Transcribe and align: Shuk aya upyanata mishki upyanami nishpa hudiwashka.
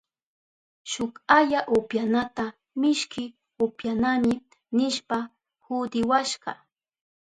Shuk 0.91 1.13
aya 1.37 1.59
upyanata 1.77 2.45
mishki 2.81 3.23
upyanami 3.65 4.33
nishpa 4.75 5.17
hudiwashka. 5.65 6.51